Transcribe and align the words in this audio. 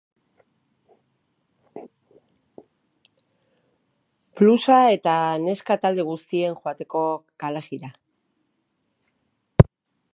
Blusa 4.41 4.79
eta 4.95 5.17
neska 5.45 5.77
talde 5.85 6.07
guztien 6.09 6.57
joateko 6.63 7.03
kalejira. 7.45 7.93